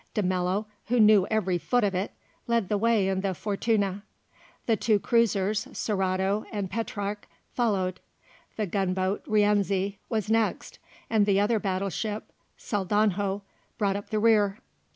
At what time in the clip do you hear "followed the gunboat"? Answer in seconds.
7.53-9.21